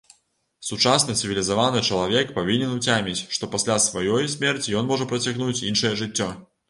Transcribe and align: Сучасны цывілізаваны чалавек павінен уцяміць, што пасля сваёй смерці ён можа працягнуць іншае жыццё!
Сучасны 0.67 1.13
цывілізаваны 1.19 1.83
чалавек 1.89 2.33
павінен 2.37 2.73
уцяміць, 2.77 3.21
што 3.37 3.51
пасля 3.57 3.77
сваёй 3.89 4.29
смерці 4.35 4.75
ён 4.81 4.89
можа 4.93 5.09
працягнуць 5.13 5.55
іншае 5.71 5.93
жыццё! 6.01 6.31